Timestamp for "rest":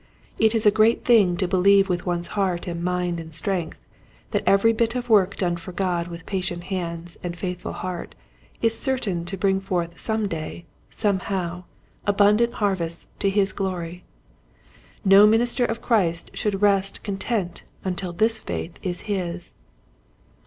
16.63-17.03